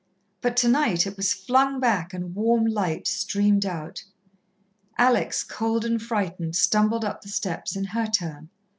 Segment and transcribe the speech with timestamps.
[0.41, 4.03] But tonight it was flung back and warm light streamed out.
[4.97, 8.49] Alex, cold and frightened, stumbled up the steps in her turn.